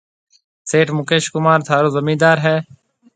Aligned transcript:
سيٺ 0.69 0.87
مڪيش 0.97 1.23
ڪمار 1.33 1.59
ٿارو 1.67 1.89
زميندار 1.97 2.37
هيَ۔ 2.45 2.55